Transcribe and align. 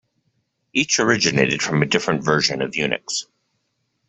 Each 0.73 0.97
originated 0.99 1.61
from 1.61 1.83
a 1.83 1.85
different 1.85 2.23
version 2.23 2.63
of 2.63 2.71
Unix. 2.71 3.27